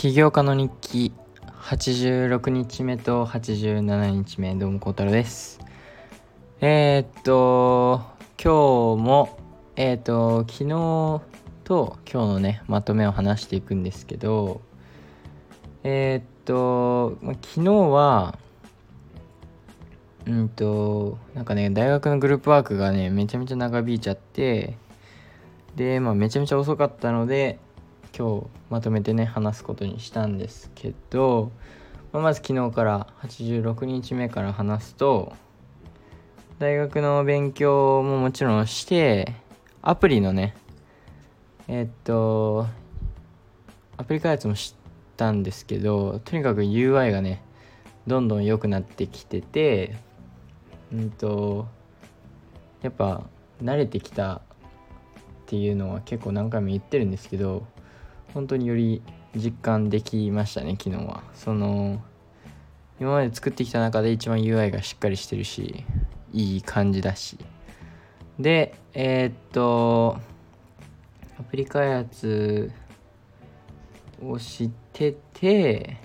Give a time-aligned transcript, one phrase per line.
[0.00, 1.12] 起業家の日記。
[1.60, 5.60] 86日目と87日目どうも孝太郎です。
[6.62, 8.00] えー、っと
[8.42, 9.38] 今日も
[9.76, 10.68] えー、っと昨日
[11.64, 14.62] と今日のねまとめを話していくんですけど
[15.84, 18.38] えー、っと、昨日は
[20.24, 24.78] うんとなんかね大学のグループワークがねめちゃめちゃ長引いちゃって
[25.76, 27.58] でまあめちゃめちゃ遅かったので
[28.16, 31.52] 今日まとめてね話すことにしたんですけど、
[32.12, 35.32] まあ、まず昨日から86日目から話すと
[36.58, 39.34] 大学の勉強ももちろんして
[39.82, 40.54] アプリのね
[41.68, 42.66] えっと
[43.96, 44.74] アプリ開発もし
[45.16, 47.42] たんですけどとにかく UI がね
[48.06, 49.96] どんどん良くなってきてて
[50.92, 51.68] うんと
[52.82, 53.22] やっぱ
[53.62, 54.40] 慣れてきたっ
[55.46, 57.66] ていうのは結構何回も言ってるんですけど
[58.34, 59.02] 本当により
[59.34, 61.22] 実感できましたね昨日は。
[61.34, 62.00] その
[63.00, 65.84] 今まで作ってきた中で一番 UI がしっかりしてるし
[66.32, 67.38] いい感じだし。
[68.38, 70.18] でえー、っと
[71.38, 72.70] アプリ開発
[74.22, 75.96] をしてて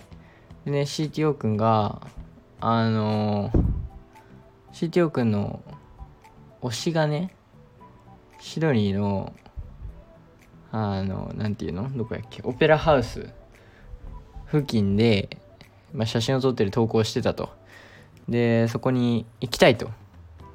[0.64, 2.02] でね CTO 君が
[2.60, 3.52] あの
[4.74, 5.62] CTO 君の
[6.62, 7.36] 推しがね
[8.40, 9.34] シドニーの
[10.78, 11.90] あのなんていうの？
[11.96, 12.42] どこやっけ？
[12.44, 13.30] オペラハウス。
[14.52, 15.38] 付近で、
[15.94, 17.50] まあ、写真を撮ってる投稿してたと。
[18.28, 19.90] でそこに行きたいと。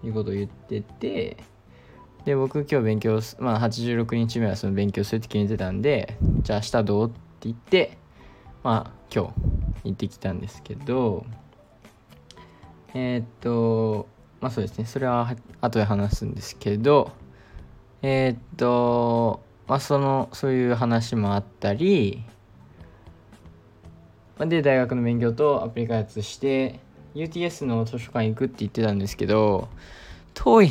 [0.05, 1.39] いうことを言ってて。
[2.27, 7.09] で僕今日勉強まあ86日目はその勉強するって決めてたんでじゃあ明日どう？
[7.09, 7.97] って言って
[8.63, 9.33] まあ今日
[9.85, 11.25] 行ってきたんですけど。
[12.93, 14.07] えー、っと
[14.43, 14.85] まあそうですね。
[14.85, 17.11] それは後で話すんですけど。
[18.03, 22.25] えー、っとまあそのそういう話もあったり
[24.41, 26.81] で大学の勉強とアプリ開発して
[27.15, 29.69] UTS の図書館行くって言ってたんですけど
[30.35, 30.71] 遠い。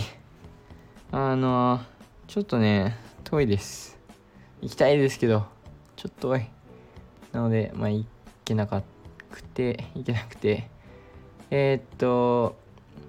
[1.14, 1.80] あの
[2.28, 3.98] ちょっとね遠いです。
[4.62, 5.46] 行きたいですけど
[5.96, 6.50] ちょっと遠い。
[7.32, 8.06] なのでまあ行
[8.44, 8.84] けなく
[9.54, 10.70] て行けなくて。
[11.52, 12.58] えー、っと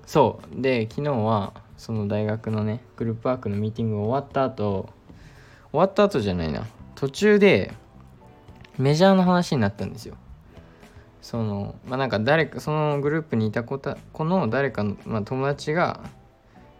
[0.06, 0.62] そう。
[0.62, 4.99] で昨日はその大学のねグループワークのミーティングが終わった後
[5.72, 7.72] 終わった後じゃないな途中で
[8.78, 10.16] メジャーの話になったんですよ
[11.22, 16.00] そのまあなんか誰かそのグループにいた子た子の誰かの、まあ、友達が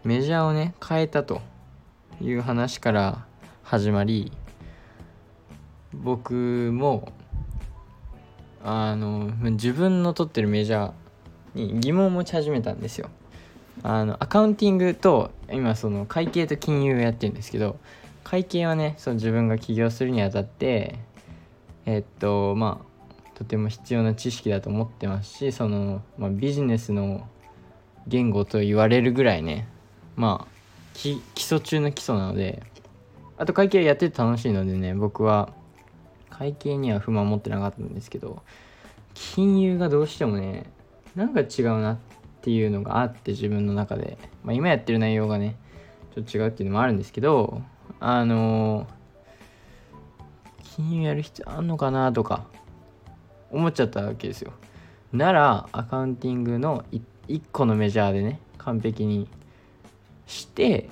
[0.03, 1.41] メジャーをね変えたと
[2.19, 3.25] いう話から
[3.63, 4.31] 始まり
[5.93, 7.13] 僕も
[8.63, 13.09] あの自分の取ってるメジャーに疑問を持ち始めたんですよ。
[13.83, 17.77] あのアカウンティングと今その会計と金融をやってるんですけど
[18.23, 20.99] 会計はねその自分が起業するにあたって
[21.85, 22.91] えっとまあ
[23.37, 27.27] とても必要な知識だと思ってますしその、まあ、ビジネスの
[28.07, 29.67] 言語と言われるぐらいね
[30.15, 30.51] まあ
[30.93, 32.63] 基礎中の基礎なので
[33.37, 35.53] あと会計やってて楽しいのでね僕は
[36.29, 38.43] 会計には不満持ってなかったんですけど
[39.13, 40.71] 金融がどうしてもね
[41.15, 41.97] なんか違うなっ
[42.41, 45.55] ていうのがあって自分の中で、まあ、今やってる内容がね
[46.15, 47.61] ちょっと違うっていうのもあるんですけど
[48.03, 48.87] あの
[50.75, 52.45] 金融やる必要あんのかなとか
[53.51, 54.53] 思っちゃったわけですよ。
[55.13, 56.83] ならアカウンティングの
[57.27, 59.27] 1個のメジャーでね完璧に
[60.25, 60.89] して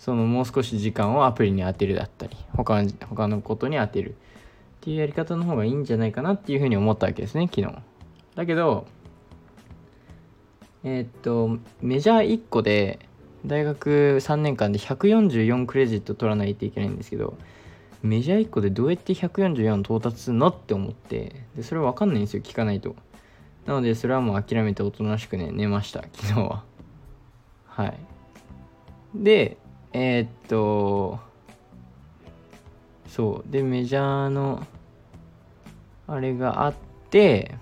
[0.00, 4.14] そのもう少し時間をアプリに当てるだったり他の他のことに当てるっ
[4.80, 7.72] ていうやり方の方がいいんじゃないかなっていうふうに思ったわけですね昨日。
[8.34, 8.86] だけど
[10.82, 12.98] えー、っとメジャー1個で
[13.46, 17.38] 大学3年間で144クレジット取らないといけないんですけど
[18.02, 22.94] メジャー1個でどうやって144到達するのって思ってでそれ分かんないんですよ聞かないと。
[23.64, 26.62] なのでそれはもう諦めておとなしくね寝ました昨日は。
[27.66, 27.98] はい。
[29.14, 29.56] で
[29.92, 31.18] えー、っと
[33.08, 33.52] そう。
[33.52, 34.64] でメジャーの
[36.06, 36.74] あれがあっ
[37.10, 37.56] て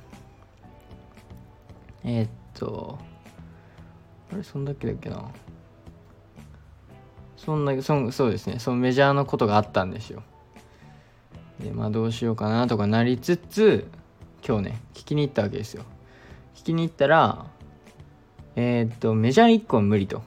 [2.03, 2.99] えー、っと
[4.33, 5.31] あれそんだけだっけな。
[7.44, 8.58] そんなそそうですね。
[8.58, 10.23] そのメジャーのことがあったんですよ。
[11.61, 13.87] でまあどうしようかなとかなりつつ
[14.46, 15.85] 今日ね聞きに行ったわけですよ。
[16.55, 17.46] 聞きに行ったら
[18.56, 20.23] えー、っとメジャー1個は無理と。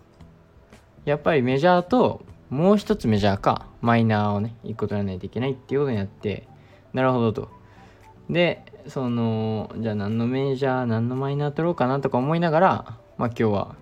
[1.05, 3.65] やっぱりメジャーともう一つメジャーか。
[3.81, 6.47] マイナーをね1個取らないといけないっていうことになって
[6.93, 7.49] なるほどと。
[8.29, 13.75] でそのじゃあ何のメジャー何のマイナー取ろうかなとか思いながらまあ今日は、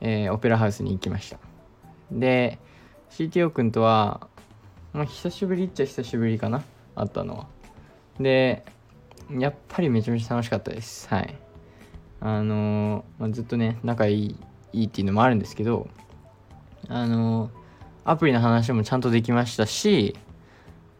[0.00, 1.49] えー、オペラハウスに行きました。
[2.12, 2.58] で
[3.10, 4.28] CTO 君とは、
[4.92, 6.62] まあ、久しぶりっちゃ久しぶりかな
[6.94, 7.46] あったのは。
[8.18, 8.64] で
[9.30, 11.08] やっぱりめちゃめちゃ楽しかったです。
[11.08, 11.36] はい。
[12.20, 14.36] あのまあ、ずっとね仲いい
[14.72, 15.88] いいっていうのもあるんですけど
[16.88, 17.50] あの
[18.04, 20.16] アプリの話もちゃんとできましたし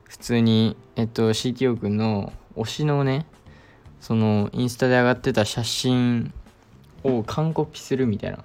[0.05, 3.27] 普通にえっと CTO 君の推しのね
[4.01, 6.33] そのインスタで上がってた写真
[7.05, 8.45] を完コピするみたいな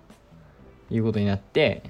[0.91, 1.81] いうことになって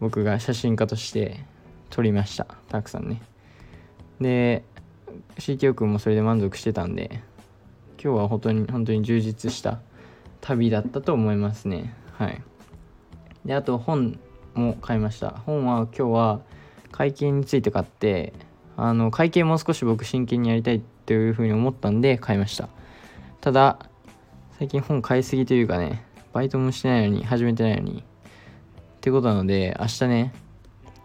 [0.00, 1.44] 僕が写真家として
[1.90, 2.46] 撮りました。
[2.68, 3.22] たくさんね。
[4.20, 4.64] で
[5.36, 7.22] CTO 君もそれで満足してたんで
[8.02, 9.80] 今日は本当に本当に充実した
[10.40, 11.94] 旅だったと思いますね。
[12.12, 12.42] はい。
[13.44, 14.18] であと本
[14.54, 15.30] も買いました。
[15.30, 16.40] 本は今日は
[16.92, 18.32] 会計について買って
[18.76, 22.68] あの会計もう少し僕真剣にやりたいというふうに思ったんで買いました。
[23.40, 23.78] ただ
[24.58, 28.04] 最近本買いすぎというかねバイトもしてないのに始めてないのに
[29.00, 30.34] ってことなので明日ね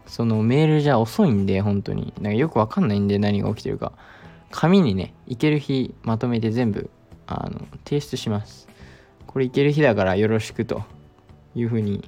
[0.06, 2.14] そのメールじゃ遅いんで本当に。
[2.18, 3.94] なんかよくわかんないんで何が起きてるか。
[4.52, 6.90] 紙にね行ける日まとめて全部
[7.26, 8.68] あの提出します。
[9.26, 10.84] これ行ける日だからよろしくと。
[11.56, 12.08] いうふうに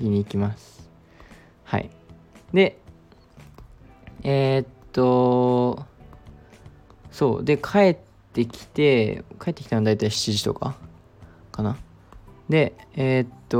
[0.00, 0.88] 言いに行きます。
[1.64, 1.90] はい。
[2.52, 2.78] で
[4.24, 5.84] えー、っと
[7.10, 7.44] そう。
[7.44, 7.96] で帰っ
[8.32, 10.74] てきて帰ってきたの大体7時とか
[11.52, 11.76] かな。
[12.48, 13.56] でえー、っと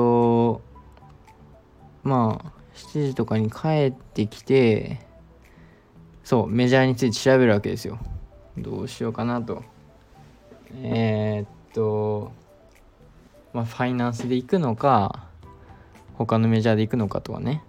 [2.07, 5.01] まあ7時とかに帰ってきて
[6.23, 7.99] そうメジャーについて調べるわけですよ。
[8.57, 9.63] どうしようかなと。
[10.83, 12.33] えー、っと
[13.53, 15.27] まあファイナンスで行くのか
[16.15, 17.63] 他のメジャーで行くのかとかね。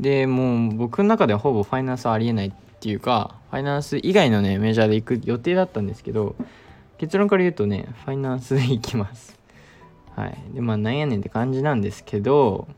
[0.00, 6.34] でもう僕の中ではほぼファイナンスはありえないっていうかファイナンス以外のねメジャーで行く予定だったんですけど
[6.96, 9.38] 結論から言うとねファイナンスで行きます。
[10.16, 10.38] はい。
[10.54, 12.68] でまあなんやねんって感じなんですけど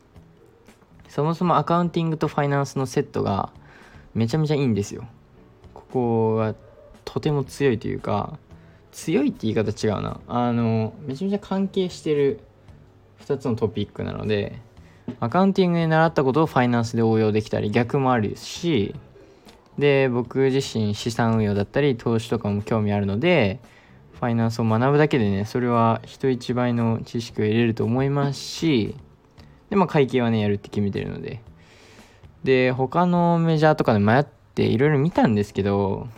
[1.14, 3.52] そもそもアカウンティングとファイナンスのセットが
[4.14, 5.06] めちゃめちゃいいんですよ。
[5.72, 6.56] ここが
[7.04, 8.36] とても強いというか
[8.90, 10.18] 強いって言い方違うな。
[10.26, 12.40] あのめちゃめちゃ関係してる
[13.24, 14.58] 2つのトピックなので
[15.20, 18.96] アカウンティングで習ったことをファイナンスで応用できたり逆もあるし
[19.78, 23.60] で僕自身資産運用だったり投資とかも興味あるので
[24.14, 28.96] ファイナンスを学ぶだけでねそれは人一倍の知識を得れると思いますし
[29.74, 31.40] でまあ会計はねやるって決めてるので。
[32.44, 34.24] で他のメジャーとかで迷っ
[34.54, 36.08] ていろいろ見たんですけど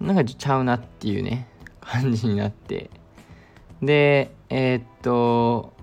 [0.00, 1.46] なんかちゃうなっていうね
[1.80, 2.90] 感じになって。
[3.82, 5.74] でえー、っと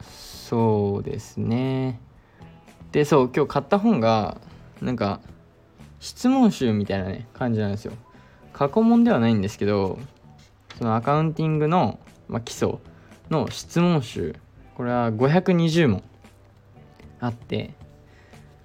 [0.00, 2.00] そうですね。
[2.92, 4.40] でそう今日買った本が
[4.80, 5.20] なんか
[5.98, 7.94] 質問集みたいなね感じなんですよ。
[8.52, 9.98] 過去問ではないんですけど
[10.76, 11.98] そのアカウンティングの、
[12.28, 12.74] まあ、基礎
[13.30, 14.36] の質問集
[14.78, 16.04] これは520問
[17.18, 17.74] あって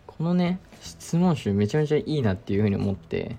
[0.06, 3.36] このね質問集めちゃめちゃいいなっていうふうに思って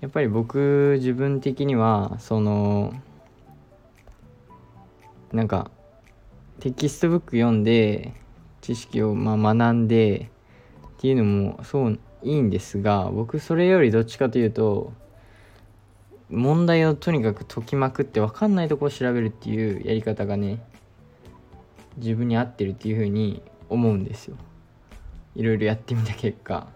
[0.00, 2.94] やっぱり僕自分的にはその
[5.34, 5.70] なんか
[6.60, 8.14] テキストブック読んで
[8.62, 10.30] 知識をまあ学んで
[10.96, 14.94] っていうのもそういいんですが僕それよりどっちかというと
[16.30, 20.62] 問題をとにかく解きまくって分かんないとこを調べるっていうやり方がね
[21.98, 24.36] 自分に合ってるっていうふうに思うんですよ。
[25.34, 26.68] いろいろやってみた結果。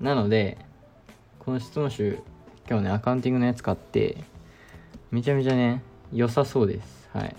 [0.00, 0.58] なので
[1.38, 2.18] この質問集
[2.68, 4.18] 今日ねアカウンティングのやつ買って
[5.10, 5.82] めちゃめちゃね
[6.12, 7.08] 良さそうです。
[7.12, 7.36] はい。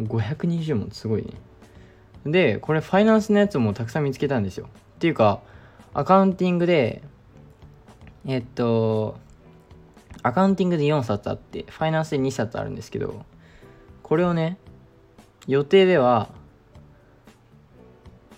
[0.00, 1.32] 520問すごいね。
[2.24, 4.68] でこれファイナンスのやつもたくさん見つけたんですよ。
[4.96, 5.40] っていうか
[5.94, 7.02] アカウンティングで
[8.26, 9.16] えっと
[10.22, 13.24] アカウンティングで4冊あってファイナンスで2冊あるんですけど
[14.02, 14.58] これをね
[15.46, 16.30] 予定では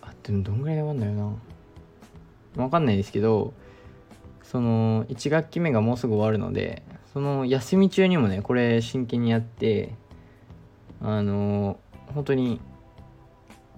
[0.02, 1.30] あでもどんぐらいで終わるんだよ
[2.56, 2.62] な。
[2.62, 3.52] わかんないですけど
[4.42, 6.82] その1学期目がもうすぐ終わるので
[7.12, 9.94] その休み中にもねこれ真剣にやって
[11.00, 11.78] あの
[12.14, 12.61] 本当に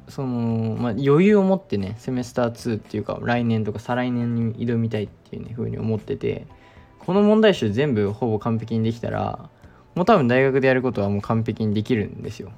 [0.09, 6.47] その、まあ、余裕を持ってねセメスター2っていうか来年とか再来年に挑みたいっていうね風に思ってて
[6.99, 9.49] この問題集全部ほぼ完璧にできたら
[9.95, 12.53] もう多分大学でやることはもう完璧にできるんですよ。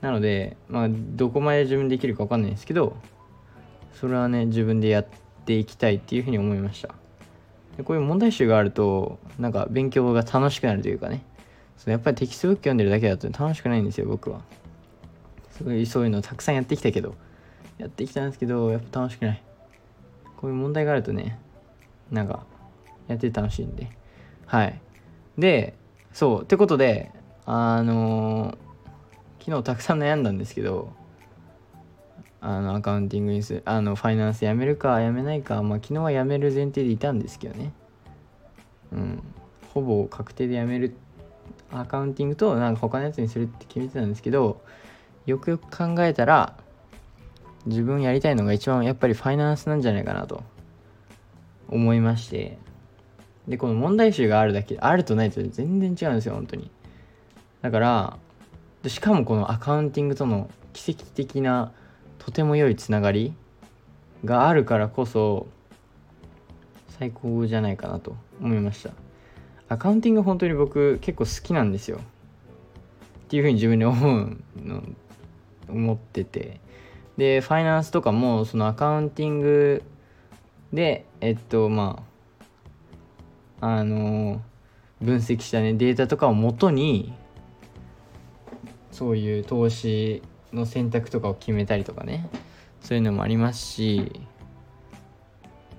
[0.00, 2.96] なのでまあどこまで自分できるか分かんないですけど
[3.94, 5.06] それはね自分でやっ
[5.44, 6.94] ていきたいっていうふうに思いました。
[7.76, 11.24] でこういう問題集があるとなんか勉強が楽しくなるというかね。
[11.76, 14.40] そやっぱりテキストブック読んでるだけだと楽しくないんですよ僕は。
[15.52, 17.14] すごいそういうのたくさんやってきたけど。
[17.78, 19.42] やってきたんですけどやっぱ楽しくない。
[20.36, 21.38] こういう問題があるとね
[22.10, 22.44] なんか
[23.06, 23.88] やって楽しいんで。
[24.46, 24.80] はい。
[25.38, 25.74] で
[26.12, 27.12] そうってことで
[27.46, 28.56] あのー、
[29.38, 30.92] 昨日たくさん悩んだんですけど
[32.40, 37.72] あのアカウンティングにするあのファイナンスやめるかやめないかまあ昨日はやめる前提でいたんですけどね。
[38.92, 39.22] うん。
[39.74, 40.94] ほぼ確定でやめる
[41.70, 44.62] アカウンティングとなんか他のやつにするって決めてたんですけど
[45.26, 46.56] よくよく考えたら
[47.66, 50.42] 自分やりたいのが一番やっぱりファイナンスなんじゃないかなと
[51.68, 52.58] 思いまして。
[53.48, 56.70] でこの問題集があるだけあるとないと全然違うんですよ本当に。
[57.62, 58.18] だから
[58.88, 61.72] しかもこのアカウンティングとの奇跡的な
[62.18, 63.34] とても良いつながり
[64.24, 65.46] があるからこそ
[66.98, 68.90] 最高じゃないかなと思いました。
[69.68, 71.98] アカウンティング本当に僕結構好きなんですよ。
[71.98, 72.00] っ
[73.28, 74.82] ていうふうに自分で思うの
[75.68, 76.60] 思ってて。
[77.18, 79.82] でファイナンスとかもそのアカウンティング
[80.72, 82.04] でえっとま
[83.60, 84.40] ああの
[85.02, 87.12] 分析したねデータとかをもとに
[88.90, 92.28] そういう投資の選択とかを決めたりとかね。
[92.80, 94.20] そういうのもありますし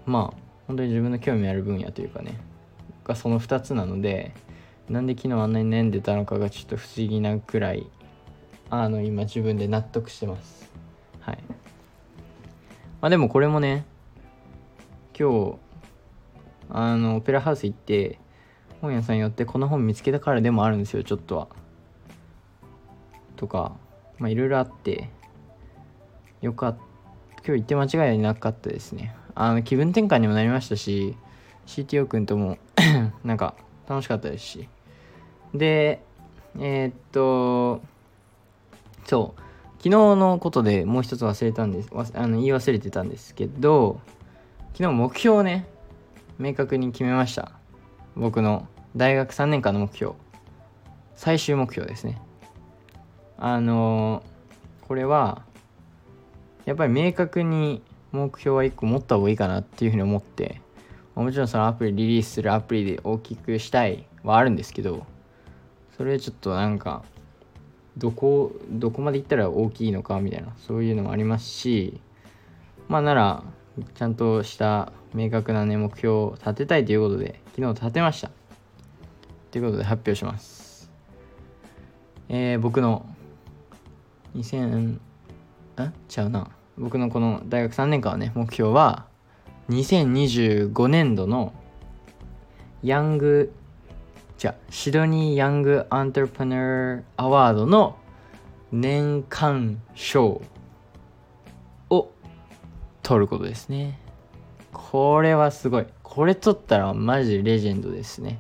[0.06, 0.38] まあ
[0.68, 2.38] 本当に自分の興味ある分野というかね。
[3.04, 4.34] がその2つなので
[4.88, 7.88] なんで昨日あんなに悩んでたのかがちょっと不思議なくらい
[8.70, 10.70] あの今自分で納得してます。
[11.22, 11.40] はい。
[13.02, 13.86] まあでもこれもね
[15.18, 15.58] 今日
[16.70, 18.20] あのオペラハウス行って
[18.82, 21.48] 本屋さん寄ってこの本見つけたからでもあるんですよちょっとは。
[23.40, 23.72] とか
[24.20, 25.10] いろいろあって
[26.42, 26.84] よかった
[27.46, 29.16] 今日行って間違いなかったですね。
[29.34, 31.16] あの気分転換にもなりましたし
[31.66, 32.58] CTO 君とも
[33.24, 33.56] なんか
[33.88, 34.70] 楽しかったですし。
[35.54, 36.04] で
[36.60, 37.82] えー、っと
[39.06, 39.42] そう
[39.78, 41.90] 昨日のことでもう一つ忘れたんです。
[41.94, 44.02] あの言い忘れてたんですけど
[44.74, 45.66] 昨日目標をね
[46.38, 47.54] 明確に決めました。
[48.18, 48.68] 僕の
[48.98, 50.16] 大学3年間の目標。
[51.16, 52.22] 最終目標ですね。
[53.42, 54.22] あの
[54.88, 55.44] これは
[56.66, 57.82] やっぱり明確に
[58.12, 60.62] 目標は1個持った方がいいかなっていうふうに思って
[61.16, 65.06] もちろんそのアプリリリースするアプリで大きくしたいはあるんですけど
[65.96, 67.04] それちょっとなんか
[67.98, 72.02] どこどこまでいったら大きいのかみたいなそういうのもありますし
[72.90, 73.44] まあなら
[73.96, 78.32] ちゃんとした明確なね目標を立てたいということで昨日立てました。
[79.52, 80.92] ということで発表します。
[82.28, 83.06] えー、僕の
[84.36, 85.00] 2000
[85.78, 86.50] あちゃうな。
[86.78, 89.06] 僕のこの大学3年間はね目標は
[89.70, 91.54] 2025年度の
[92.82, 93.52] ヤング
[94.38, 97.98] じゃシドニー・ヤング・アントレプナー・アワードの
[98.72, 100.42] 年間賞
[101.90, 102.12] を
[103.04, 104.00] 取ることですね。
[104.72, 105.86] これはすごい。
[106.04, 108.40] これ取ったらマジレジェンドですね。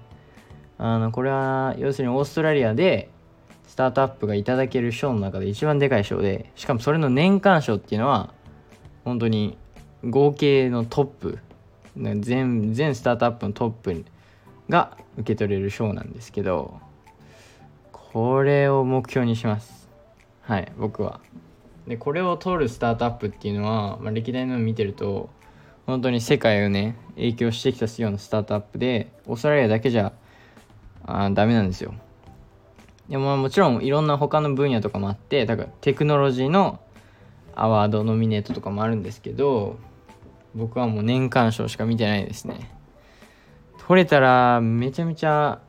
[0.77, 3.10] あのこれは要するにオーストラリアで
[3.69, 8.33] スタートアップがいただける賞の中で一番でかい賞でしかもそれの年間賞っていうのは
[9.05, 9.59] 本当に
[10.03, 11.38] 合計のトップ
[11.95, 14.05] 全全スタートアップのトップ
[14.69, 16.79] が受け取れる賞なんですけど
[17.91, 19.88] これを目標にします。
[20.41, 21.19] はい僕は。
[21.88, 25.29] でこれを取るスタートアップっていうのは、まあ、歴代の見てると
[25.85, 30.11] 本当に世界をね影響してきたようなスタートアップでオーストラリアだけじゃ
[31.05, 31.93] あダメなんですよ。
[33.09, 36.79] でももちろんいろんな他の分野とかもあってだからテクノロジーの
[37.55, 39.77] アワードノミネートとかもあるんですけど
[40.55, 42.71] 僕はもう年間賞しか見てないですね。
[43.87, 45.59] 取れたらめちゃめちゃ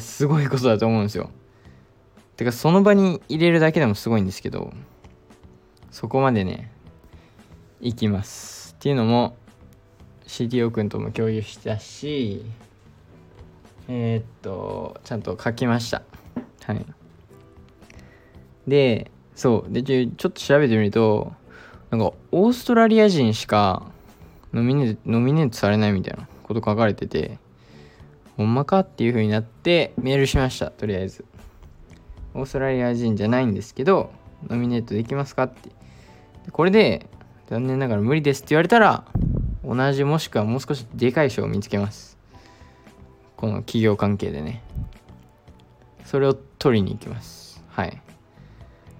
[0.00, 1.30] すごいことだと思うんですよ。
[2.36, 4.72] てかその場に入れるだけでもすごいんですけど
[5.90, 6.72] そこまでね
[7.80, 8.74] いきます。
[8.78, 9.36] っていうのも
[10.26, 12.44] CTO 君とも共有したし
[13.88, 16.02] えー、っとちゃんと書きました。
[16.64, 16.86] はい。
[18.66, 19.72] でそう。
[19.72, 21.32] でちょっと調べてみると
[21.90, 23.90] なんかオーストラリア人しか
[24.52, 27.38] ノミネノミネートされないみたいなこと書かれてて
[28.36, 31.24] ほんまかっていう風になってメールしましたとりあえず。
[32.34, 34.12] オーストラリア人じゃないんですけど
[34.48, 35.70] ノミネートできますかって。
[36.52, 37.06] これで
[37.48, 39.04] 残念ながら無理ですって言われたら
[39.64, 42.17] 同じもしくはもう少しでかい賞を見つけます。
[43.38, 44.64] この企業関係でね。
[46.04, 47.62] それを取りに行きます。
[47.68, 48.02] はい。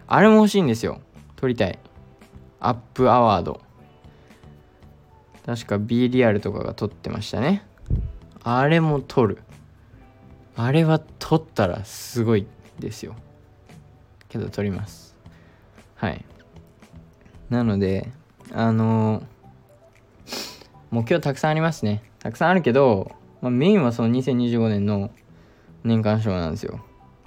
[0.06, 1.00] あれも欲しいんですよ。
[1.34, 1.76] 取りたい。
[2.60, 3.60] アップアワード。
[5.44, 7.66] 確か B リアルとかが取ってましたね。
[8.44, 9.42] あれも取る。
[10.54, 12.46] あれは取ったらすごい
[12.78, 13.16] ですよ。
[14.28, 15.16] けど取ります。
[15.96, 16.24] はい。
[17.50, 18.08] なので
[18.52, 19.24] あのー、
[20.92, 22.04] 目標たくさんありますね。
[22.20, 25.10] たくさんあるけど、まあ、メインはその2025年の
[25.84, 26.80] 年間賞なんですよ。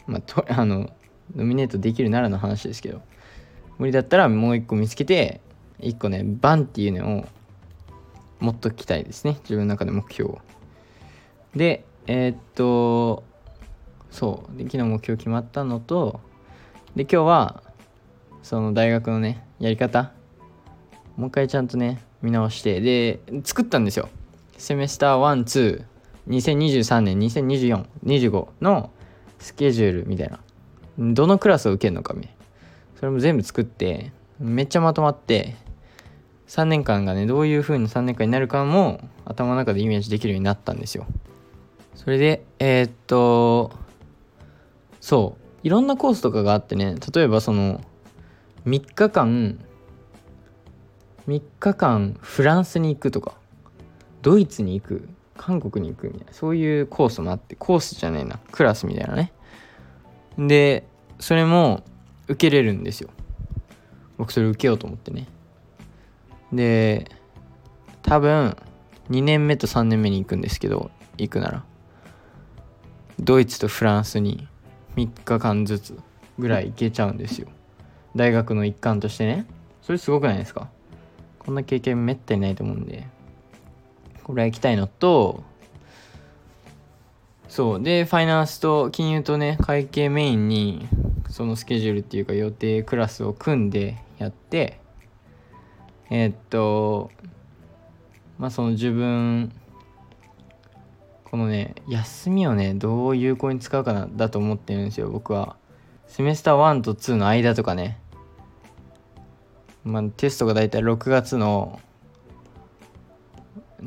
[0.08, 0.90] まあと あの
[1.36, 3.02] ノミネートできるならの話ですけど。
[3.82, 5.42] 無理だったらもう一個見つけて
[5.80, 7.26] 一個ねバンっていうのを
[8.40, 9.40] 持っときたいですね。
[9.42, 10.40] 自分の中で目標を。
[11.56, 13.24] でえー、っと
[14.12, 14.58] そう。
[14.58, 16.20] で昨日目標決まったのと
[16.96, 17.64] で今日は
[18.44, 20.12] その大学のねやり方
[21.18, 22.82] もう一回ちゃんとね見直して。
[22.82, 24.10] で作ったんですよ。
[24.60, 25.91] セメスター。
[26.28, 28.92] 2023年202425の
[29.40, 30.40] スケジュールみたいな。
[30.98, 32.46] どのクラスを受けるのかみたいな。
[33.00, 35.56] それも全部作ってめっちゃまとまって
[36.48, 41.08] 3年間がねどういう風に3年間になるかも頭の中でイメージできるようになったんですよ。
[41.96, 43.72] それでえー、っと
[45.00, 45.42] そう。
[45.64, 47.82] いろんなコースとかがあってね例えばその
[48.66, 49.60] 3日間
[51.28, 53.36] 3日間フランスに行くとか
[54.22, 56.34] ドイツに行く韓国に行くみたいな。
[56.34, 58.40] そういうコースもあってコースじゃないな。
[58.52, 59.32] クラスみたいなね。
[60.38, 60.88] で
[61.20, 61.84] それも
[62.28, 63.10] 受けれるんですよ。
[64.18, 65.28] 僕それ受けようと思ってね。
[66.54, 67.10] で
[68.02, 68.56] 多分
[69.10, 71.64] 2年目と3年目に行くんですけど行くなら。
[73.20, 74.48] ドイツとフランスに
[74.96, 76.00] 3日間ずつ
[76.40, 77.48] ぐらい行けちゃうんですよ。
[78.16, 79.46] 大学の一環としてね。
[79.82, 80.70] それすごくないですか？
[81.40, 83.08] こんな経験めったにないと思うんで。
[84.24, 85.44] これは行きたいのと
[87.48, 90.88] そうでファイナンスと金融とね会計メインに
[91.30, 94.80] そのスケジュールっていうか予定クラスを組んでやって
[96.10, 97.12] えー、っと
[98.38, 99.52] まあその自分
[101.32, 105.56] このね休みをねどう有効に使うかなだと思ってるんですよ僕は。
[106.08, 107.98] セメスター1と2の間とかね。
[109.86, 111.80] まあテストが大体6月の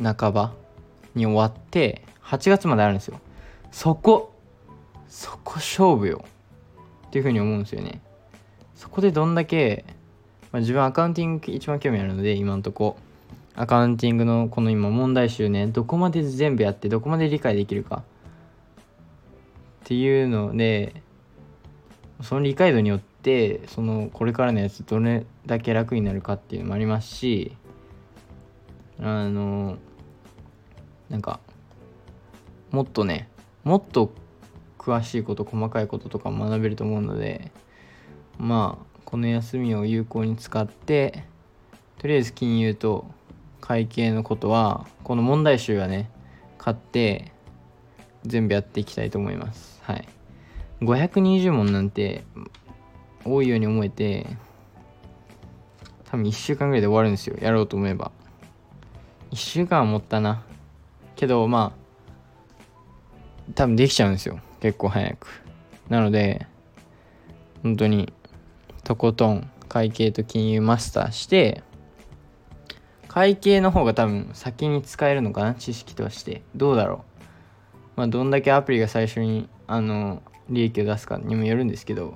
[0.02, 0.52] 半ば
[1.14, 3.20] に終わって8月まであるんですよ。
[3.70, 4.32] そこ
[5.08, 6.24] そこ勝負よ。
[7.06, 8.00] っていうふうに思うんですよね。
[8.74, 9.84] そこでどんだけ、
[10.50, 12.96] まあ、自分アカウンティング一番興味あるので今んとこ。
[13.56, 15.68] アカウンティングのこの今問題集ね。
[15.68, 18.02] どこまで全部やってどこまで理解できるか。
[19.84, 21.02] っていうので
[22.22, 27.56] その理解度によってそのこれからのやつどれだけ楽になるかっていうのもありますし
[29.00, 29.76] あの
[31.10, 31.40] なんか
[32.70, 33.28] もっとね
[33.62, 34.12] もっと
[34.78, 37.50] 詳しいこと細かいこととか学べると思うので
[38.38, 41.24] まあこの休みを有効に使って
[41.98, 43.06] とりあえず金融と
[43.60, 46.10] 会計のことはこの問題集はね
[46.58, 47.32] 買って
[48.26, 49.80] 全部やっていきたいと思います。
[49.82, 50.08] はい。
[50.80, 52.24] 520問なんて
[53.24, 54.26] 多いように思えて
[56.04, 57.36] 多分1週間ぐらいで終わるんですよ。
[57.40, 58.12] やろうと思えば。
[59.34, 60.44] 1週間は持ったな。
[61.16, 64.38] けどまあ多分できちゃうんですよ。
[64.60, 65.26] 結構早く。
[65.88, 66.46] なので
[67.64, 68.12] 本当に
[68.84, 71.64] とことん会計と金融マスターして
[73.08, 75.54] 会計の方が多分先に使えるのかな？
[75.54, 76.42] 知識として。
[76.54, 77.20] どうだろう。
[77.96, 82.14] まあどんだけアプリが最初にあの利益を出すかにもよるんですけど。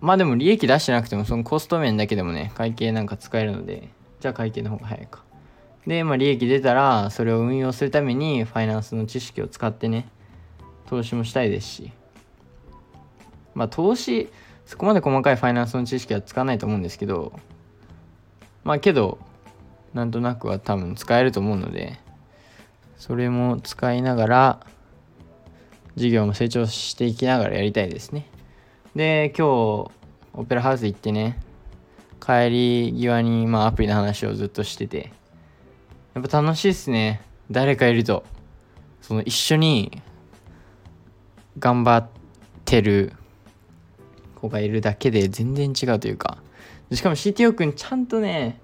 [0.00, 5.22] まあでも利益出してなくてもそのコスト面だけでもね会計なんか使えるのでじゃあ会計の方が早いか。
[5.86, 10.08] でまあ利益出たらそれを運用するためにファイナンスの知識を使ってね
[10.86, 11.92] 投資もしたいですし。
[13.54, 14.28] まあ投資
[14.66, 17.32] そこまで細かいファイナンスの知識は使わないと思うんですけど
[18.64, 19.18] まあけど
[19.92, 21.98] なんとなくは多分使えると思うので
[22.96, 24.66] それも使いながら
[25.96, 28.26] 事業も成長していきながらやりたいですね。
[28.96, 29.90] で今日
[30.32, 31.38] オペラハウス行ってね
[32.20, 35.12] 帰り際にまあアプリの話をずっとしてて
[36.14, 37.22] やっぱ楽しいっすね。
[37.50, 38.24] 誰かいると。
[39.00, 40.00] その一緒に
[41.58, 42.08] 頑張っ
[42.64, 43.12] てる
[44.36, 46.38] 子がいるだけで全然違うというか。
[46.92, 48.60] しかも CTO くんちゃんとね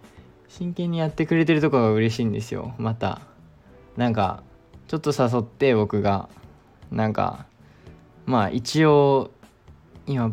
[0.49, 2.75] 真剣にやってくれてるとこが嬉しいんですよ。
[2.79, 3.21] また。
[3.97, 4.45] なんか
[4.87, 6.29] ちょっと誘って僕が。
[6.91, 7.47] なんか
[8.27, 9.31] まあ一応
[10.07, 10.33] 今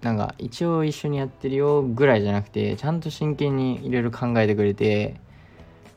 [0.00, 5.20] なんか一応一緒にやってるよぐらいじゃなくてちゃんと真剣にいろいろ考えてくれて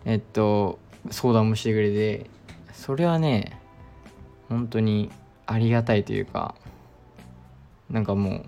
[0.06, 0.80] えっと
[1.12, 2.30] 相談もしてくれて
[2.74, 3.60] それはね
[4.50, 5.12] 本当に
[5.46, 6.56] ありがたいというか
[7.90, 8.46] なんかもう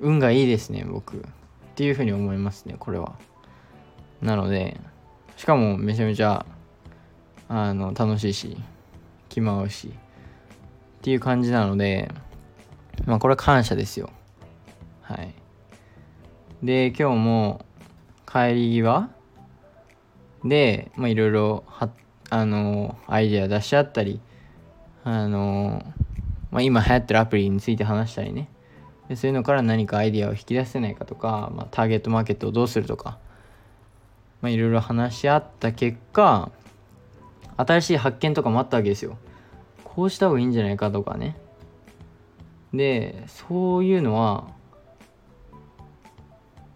[0.00, 1.18] 運がいいですね僕。
[1.18, 1.22] っ
[1.74, 3.14] ていうふうに思いますねこれは。
[4.20, 4.78] なので
[5.36, 6.44] しかもめちゃめちゃ
[7.48, 8.58] あの楽しいし
[9.30, 9.92] 気も合うしっ
[11.02, 12.10] ていう感じなので
[13.06, 14.10] まあこれは感謝ですよ。
[15.02, 15.34] はい。
[16.62, 17.64] で今日も
[18.30, 19.10] 帰り際
[20.44, 21.64] でまあいろいろ
[22.30, 24.20] あのアイデア出し合ったり
[25.04, 25.84] あの
[26.50, 28.48] まあ今流行ってるアプリについて話したりね。
[29.08, 33.18] でそういうのから何かアイデアを引き出せないかとか、まあ、ターゲットマーケットをどうするとか、
[34.40, 36.52] まあ、いろいろ話し合った結果
[37.56, 39.18] 新しい発見とかもあったわけですよ。
[39.82, 41.36] こうした方がいいんじゃないかとかね。
[42.72, 44.46] でそういうのは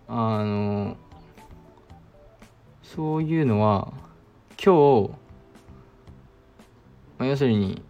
[0.09, 0.97] あの
[2.95, 3.93] そういうのは
[4.63, 5.11] 今日、
[7.19, 7.83] まあ、要するに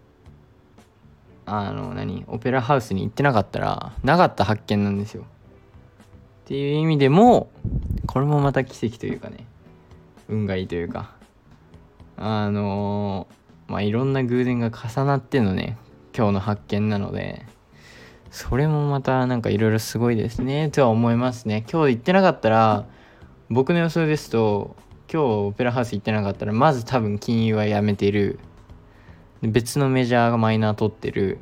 [1.44, 5.24] あの何オペラハウスに行ってなかったらなかった発見なんですよ。
[5.24, 7.50] っていう意味でも
[8.06, 9.46] これもまた奇跡というかね
[10.28, 11.12] 運がいいというか
[12.16, 13.26] あの
[13.66, 15.76] まあいろんな偶然が重なってのね
[16.16, 17.44] 今日の発見なので
[18.30, 21.66] それもまたなんかいろいろすごいですねとは思いますね。
[21.70, 22.86] 今日行ってなかったら
[23.50, 24.76] 僕の予想ですと
[25.12, 28.38] 今日オペラハウス行ってなかったらまず多分金融はやめてる。
[29.42, 31.38] 別のメジャーがマイナー取ってる。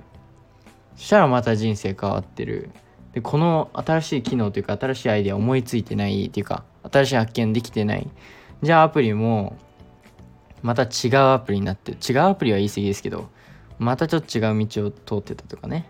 [0.96, 2.70] そしたらまた人生変わってる。
[3.12, 8.08] でこの新しい機能というか新しいアイデア思いついてないっていうか新しい発見できてない。
[8.62, 9.56] じゃあアプリも
[10.62, 13.28] また違うアプリになって違うアプリは言い過ぎですけど
[13.78, 15.88] またちょっと違う道を通ってたとかね。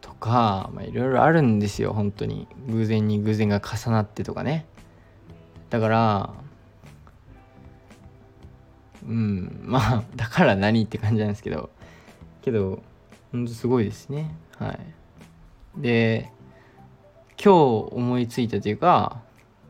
[0.00, 2.46] とかいろいろあるんですよ本当に。
[2.68, 4.66] 偶然に偶然が重なってとかね。
[5.70, 6.34] だから
[9.06, 9.60] うん。
[9.64, 11.70] まあだから何って感じなんですけど。
[12.42, 12.80] けど
[13.32, 14.34] ほんとすごいですね。
[14.58, 14.78] はい。
[15.80, 16.30] で
[17.42, 19.20] 今日思いついたというか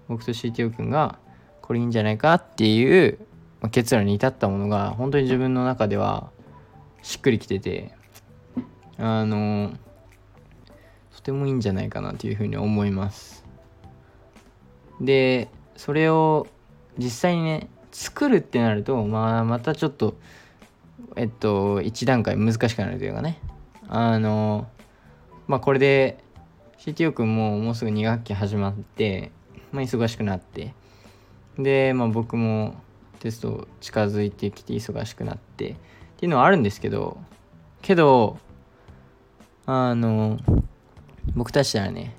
[0.09, 1.19] 僕と CTO 君が
[1.63, 3.19] これいいんじゃないかっていう
[3.71, 6.31] 結論に至ったものが本当に自分の中では
[7.03, 7.93] しっくりきてて
[8.99, 9.73] あの
[11.15, 13.45] とてもいいんじゃないかなというふうに思います。
[15.01, 16.47] でそれを
[16.99, 20.17] 実際にね作るってなると、まあ、またちょっと、
[21.17, 23.41] えっと、一段階難しくなるというかね。
[23.89, 24.69] あの、
[25.47, 26.19] まあ、これで、
[26.79, 29.33] CTO 君ももうすぐ2学期始まって、
[29.73, 30.75] まあ、忙しくなって、
[31.59, 32.75] で、まあ、僕も
[33.19, 35.77] テスト近づいてきて忙しくなってっ
[36.19, 37.17] ていうのはあるんですけど、
[37.81, 38.39] けど、
[39.65, 40.39] あの、
[41.35, 42.15] 僕たちならね、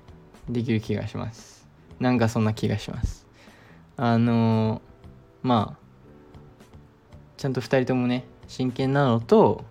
[0.50, 1.68] できる気がします。
[2.00, 3.28] なんかそんな気がします。
[3.96, 4.82] あの、
[5.48, 5.88] まあ
[7.38, 9.64] ちゃんと2人ともね真剣なのと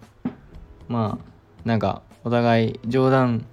[0.88, 3.46] まあなんかお互い冗談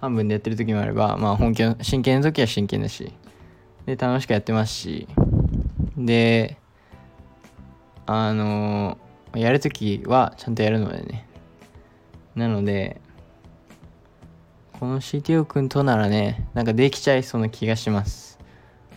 [0.00, 3.12] 半分でやってる時もあればまあ本気の真剣な時は真剣だし
[3.86, 5.06] で楽しくやってますし
[5.96, 6.58] で
[8.06, 8.98] あの
[9.36, 11.28] やる時はちゃんとやるのでね。
[12.34, 13.00] なので
[14.80, 18.40] この CTO 君とならねなんかできちゃいそうな気がします。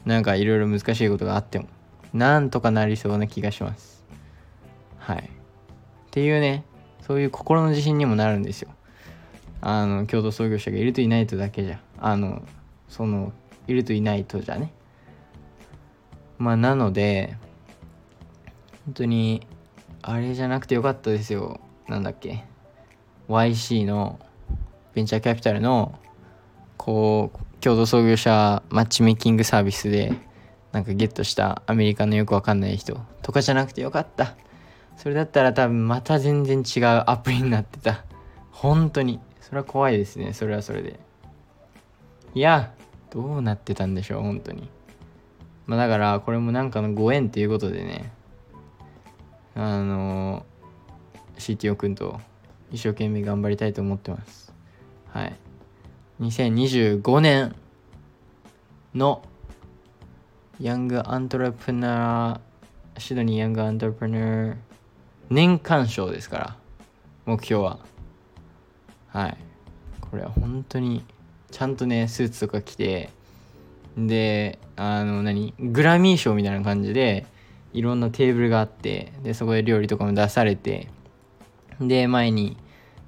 [0.05, 1.67] なんかいろいろ難しいことがあっても。
[2.13, 4.05] なんとかなりそうな気がします。
[4.99, 5.17] はい。
[5.17, 5.21] っ
[6.11, 6.63] ていうね、
[7.01, 8.69] そういう心の自信にもなるんですよ。
[9.61, 11.79] あの、共同創業者がいるといないとだけじゃ。
[11.99, 12.43] あの、
[12.87, 13.33] その、
[13.67, 14.71] いるといないとじゃね。
[16.37, 17.37] まあ、なので、
[18.85, 19.47] 本当に、
[20.01, 21.59] あれじゃなくてよかったですよ。
[21.87, 22.43] なんだっけ。
[23.29, 24.19] YC の、
[24.93, 25.97] ベンチャーキャピタルの、
[26.77, 30.13] こう、共同創業者マッチメイキングサービスで、
[30.73, 34.35] なんかゲットしたアメリカのよくわかんない人とかじゃなくてよかった。
[34.97, 38.03] それだったら多分また全然違うアプリになってた。
[38.51, 39.19] 本当に。
[39.39, 40.33] それは怖いですね。
[40.33, 40.99] それはそれで。
[42.33, 42.73] いや
[43.11, 44.67] どうなってたんでしょう本当に。
[45.67, 48.11] まあだからこれもなんかのご縁っていうことでね。
[49.53, 50.43] あの
[51.37, 52.19] CTO 君と
[52.71, 54.51] 一生懸命頑張りたいと思ってます。
[55.09, 55.35] はい。
[56.19, 57.55] 2025年
[58.95, 59.21] の
[60.59, 64.55] ヤングアントレプナー、シドニーヤングアントレプナー
[65.31, 66.57] 年間賞ですから、
[67.25, 67.79] 目標は。
[69.07, 69.37] はい。
[69.99, 71.03] これは本当に、
[71.49, 73.09] ちゃんとね、スーツとか着て、
[73.97, 77.25] で、あの何、グラミー賞みたいな感じで、
[77.73, 80.87] いろんなテーブルがあって、で、そこで料理とかも出されて、
[81.81, 82.57] で、前に、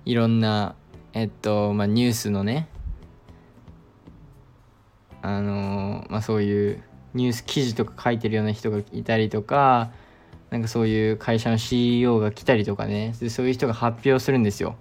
[0.04, 0.76] いろんな、
[1.14, 2.68] えっと、まあ、ニュースのね、
[5.22, 6.84] あのまあ、そういう
[7.15, 9.91] ニュース記事とか書いてるような人がいたりとか
[10.51, 13.13] なんかそういう会社の CEO が来たりとかね。
[13.30, 14.75] そういう人が発表するんですよ。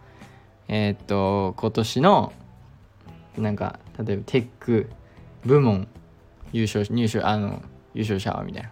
[0.68, 2.32] えー、っと今年の
[3.38, 4.90] なんか例えばテック
[5.44, 5.88] 部門
[6.52, 8.70] 優勝入賞あの優勝者はみたいな。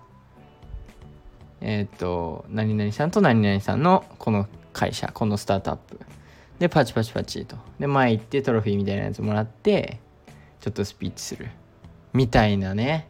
[1.60, 5.98] えー、っと何々さんと何々さんのこの会社このスタートアップ。
[6.58, 7.56] でパチパチパチと。
[7.80, 9.98] で前行ってトロフィーみたいなやつもらって
[10.60, 11.48] ちょっとスピーチする。
[12.12, 13.08] みたいなね。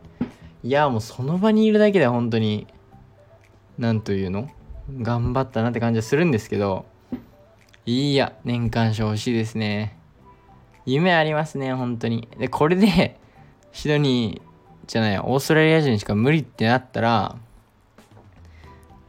[0.63, 2.67] いやもうその場にいるだけで本当に
[3.79, 4.49] 何というの？
[5.01, 6.85] 頑張ったなって感じはするんですけど
[7.87, 9.97] いや年間賞欲しいですね
[10.85, 12.29] 夢ありますね、本当に。
[12.39, 13.17] で、これで、
[13.71, 17.37] シドニーじゃないオーストラリア人しか無理ってなったら、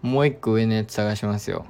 [0.01, 1.65] もう一個上のやつ探しますよ。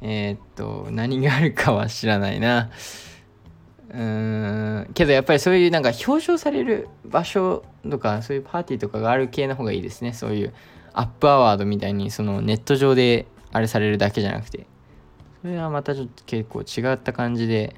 [0.00, 2.70] えー、っと、何があるかは知らないな。
[3.94, 10.12] うん、けどやっぱりそういうなんか表彰される場所とか、そういうパーティーとかがある系の方がいいですね。
[10.12, 10.52] そういう
[10.92, 14.66] アップアワードみたいに、そのネット上であれされるだけじゃなくて。
[15.42, 17.76] それはまたちょっと結構違った感じで、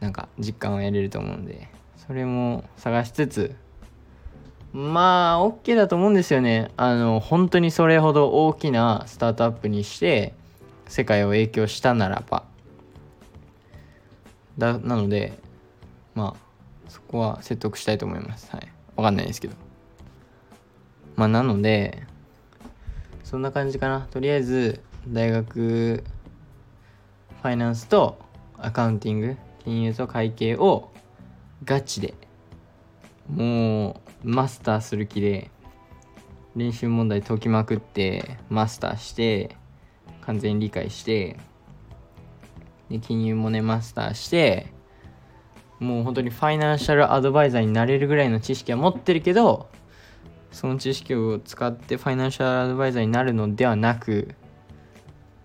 [0.00, 3.56] なんか実感を得れると思うんで、それも探しつつ、
[4.72, 6.70] まあ、OK だと思うんですよね。
[6.76, 10.34] あの、本当にそれほど大きなスタートアップにして、
[10.88, 12.49] 世界を影響したならば。
[14.58, 15.38] だ、なので、
[16.14, 18.50] まあ、そこは説得したいと思います。
[18.50, 18.68] はい。
[18.96, 19.54] わかんないですけど。
[21.16, 22.02] まあ、なので、
[23.24, 24.06] そんな感じかな。
[24.10, 26.04] とりあえず、大学、
[27.42, 28.18] ファイナンスと
[28.58, 30.90] アカウンティング、金融と会計を
[31.64, 32.14] ガチで
[33.28, 35.50] もうマスターする気で
[36.56, 39.56] 練習問題解きまくってマスターして
[40.22, 41.38] 完全に理解して
[42.90, 44.66] で金融もねマスターして
[45.78, 49.70] もう本当にファイナンシャルアドバイザーになれるぐらいの知識は持ってるけど
[50.52, 54.34] その知識を使ってファイナンシャルアドバイザーになるのではなく、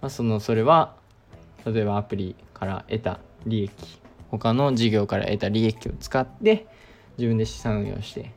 [0.02, 0.96] まあ、そのそれは
[1.66, 3.72] 例えばアプリから得た利益
[4.32, 6.68] 他の事業から得た利益を使って
[7.18, 8.34] 自分で資産運用して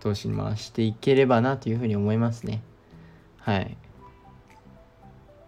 [0.00, 2.62] 投資に回していければなというふうに思いますね。
[3.38, 3.76] はい。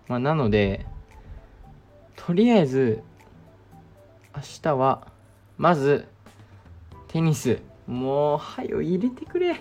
[0.08, 0.86] まあなので
[2.16, 3.02] とりあえず
[4.34, 5.06] 明日は
[5.56, 6.06] まず
[7.08, 7.60] テニス。
[7.86, 9.60] もうはよ入れてくれ。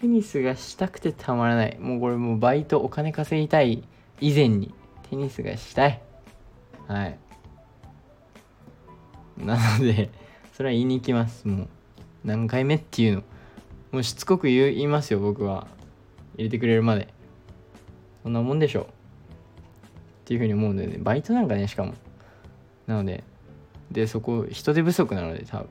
[0.00, 1.78] テニスがしたくてたまらない。
[1.78, 3.84] もうこれもうバイトお金稼ぎたい
[4.20, 4.74] 以前に
[5.08, 6.02] テニスがしたい。
[6.88, 7.18] はい。
[9.38, 10.10] なので
[10.52, 11.46] それは言いに行きます。
[11.46, 11.68] もう
[12.24, 13.22] 何回目っていうの。
[13.92, 15.68] もうしつこく言いますよ僕は。
[16.34, 17.08] 入れてくれるまで。
[18.22, 18.86] そんなもんでしょう。
[20.30, 21.94] っていうふうに思うんでねバイトなんかねしかも。
[22.86, 23.24] なので
[23.90, 25.68] でそこ人手不足なので多分。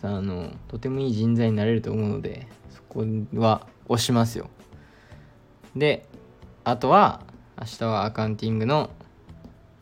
[0.00, 4.48] さあのとてもいい人材になれると思うのでそこは押しますよ。
[5.74, 6.06] で
[6.62, 7.22] あとは
[7.58, 8.90] 明日はアカウンティングの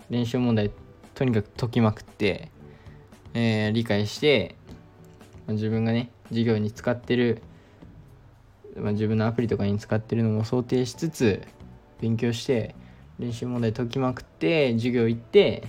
[0.09, 0.71] 練習問題
[1.15, 2.51] とにかく解きまくって
[3.35, 4.57] えー、理解して、
[5.47, 7.43] まあ、自分がね授業に使ってる、
[8.77, 11.43] まあ、自分のアプリとかに使ってるのも想定しつつ
[12.03, 12.75] 勉強して
[13.21, 15.63] 練習問題解きまくって授業行って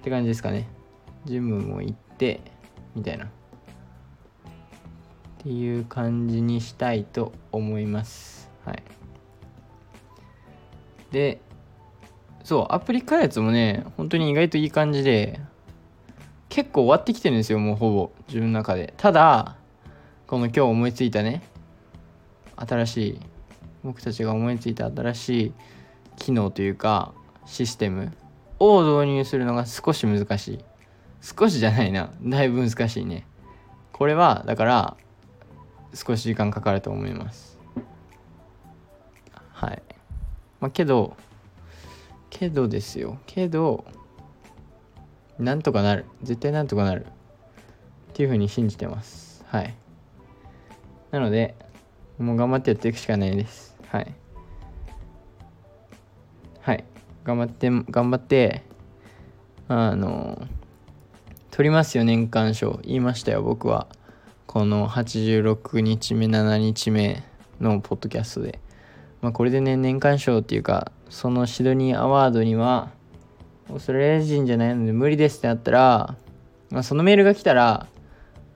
[0.00, 0.68] って感じですかね。
[1.24, 2.42] ジムも行って
[2.94, 3.24] みたいな。
[3.24, 3.28] っ
[5.38, 8.50] ていう感じにしたいと思います。
[8.66, 8.82] はい。
[11.12, 11.40] で
[12.42, 15.40] そうアプリ開発もね本当に意外といい感じで
[16.50, 18.10] 結構終わってきてるんですよもうほぼ。
[18.28, 18.92] 自分の中で。
[18.98, 19.56] ただ
[20.26, 21.42] この今日思いついたね
[22.56, 23.20] 新しい
[23.84, 25.52] 僕たちが思いついた新しい
[26.16, 27.12] 機能というか
[27.44, 28.12] システム
[28.58, 30.64] を導入するのが少し難しい。
[31.20, 32.10] 少しじゃないな。
[32.22, 33.26] だいぶ難しいね。
[33.92, 34.96] これはだから
[35.94, 37.58] 少し時間かかると思います。
[39.52, 39.82] はい。
[40.60, 41.16] まあけど
[42.30, 43.18] けどですよ。
[43.26, 43.84] けど
[45.38, 46.06] なんとかなる。
[46.22, 47.06] 絶対なんとかなる。
[48.12, 49.44] っていうふうに信じてます。
[49.48, 49.74] はい。
[51.10, 51.54] なので
[52.18, 53.73] もう頑張ってやっていくしかないです。
[53.94, 54.14] はい。
[56.62, 56.84] はい。
[57.22, 58.64] 頑張って頑張って
[59.68, 60.48] あの
[61.52, 62.80] 取りますよ年間賞。
[62.82, 63.86] 言いましたよ僕は。
[64.48, 67.22] この86日目7日目
[67.60, 68.58] のポッドキャストで。
[69.22, 72.90] まあこれでね年間賞っていうかそのシドニーアワードには
[73.70, 76.16] オーストラリア人じゃないので無理ですってなったら、
[76.70, 77.86] まあ、そのメールが来たら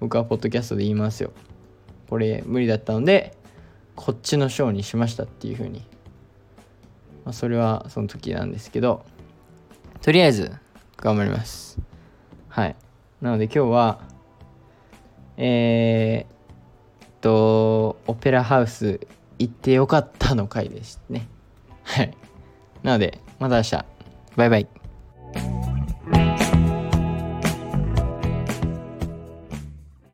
[0.00, 1.30] 僕はポッドキャストで言いますよ。
[2.10, 3.37] これ無理だったので
[4.00, 5.80] こっちの章にしましたっていうふうに、
[7.24, 9.04] まあ、それはその時なんですけど
[10.02, 10.52] とりあえず
[10.96, 11.78] 頑張ります。
[12.48, 12.76] はい。
[13.20, 14.00] なので今日は
[15.36, 19.00] えー、っとオペラハウス
[19.40, 21.26] 行ってよかったの回ですね。
[21.82, 22.16] はい。
[22.84, 23.84] なのでまた明日。
[24.36, 24.77] バイバイ。